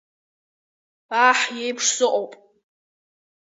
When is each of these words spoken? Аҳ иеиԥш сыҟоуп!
Аҳ 1.27 1.39
иеиԥш 1.57 1.85
сыҟоуп! 1.97 2.31